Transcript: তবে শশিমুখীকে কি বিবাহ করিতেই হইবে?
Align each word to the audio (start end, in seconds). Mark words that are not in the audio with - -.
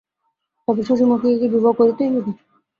তবে 0.67 0.81
শশিমুখীকে 0.87 1.37
কি 1.41 1.47
বিবাহ 1.53 1.73
করিতেই 1.79 2.09
হইবে? 2.13 2.31